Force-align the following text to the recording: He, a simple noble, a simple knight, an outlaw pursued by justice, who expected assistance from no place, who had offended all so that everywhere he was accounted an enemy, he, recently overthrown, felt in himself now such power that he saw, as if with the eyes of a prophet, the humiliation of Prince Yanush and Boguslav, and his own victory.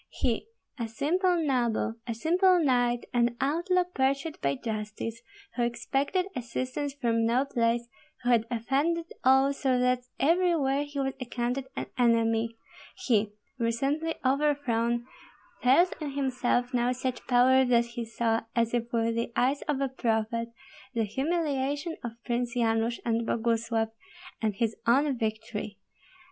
He, 0.09 0.47
a 0.79 0.87
simple 0.87 1.35
noble, 1.37 1.93
a 2.07 2.15
simple 2.15 2.57
knight, 2.59 3.05
an 3.13 3.37
outlaw 3.39 3.83
pursued 3.83 4.41
by 4.41 4.55
justice, 4.55 5.21
who 5.55 5.61
expected 5.61 6.25
assistance 6.35 6.95
from 6.95 7.23
no 7.23 7.45
place, 7.45 7.87
who 8.23 8.31
had 8.31 8.47
offended 8.49 9.05
all 9.23 9.53
so 9.53 9.77
that 9.77 10.01
everywhere 10.19 10.85
he 10.85 10.99
was 10.99 11.13
accounted 11.21 11.67
an 11.75 11.85
enemy, 11.99 12.57
he, 13.05 13.29
recently 13.59 14.15
overthrown, 14.25 15.05
felt 15.61 15.95
in 16.01 16.13
himself 16.13 16.73
now 16.73 16.91
such 16.91 17.27
power 17.27 17.63
that 17.63 17.85
he 17.85 18.03
saw, 18.03 18.41
as 18.55 18.73
if 18.73 18.91
with 18.91 19.13
the 19.13 19.31
eyes 19.35 19.61
of 19.67 19.81
a 19.81 19.87
prophet, 19.87 20.49
the 20.95 21.03
humiliation 21.03 21.95
of 22.03 22.13
Prince 22.25 22.55
Yanush 22.55 22.99
and 23.05 23.27
Boguslav, 23.27 23.91
and 24.41 24.55
his 24.55 24.75
own 24.87 25.15
victory. 25.15 25.77